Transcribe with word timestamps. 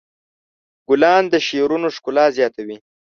ګلان 0.87 1.23
د 1.33 1.35
شعرونو 1.47 1.87
ښکلا 1.95 2.25
زیاتوي. 2.37 2.77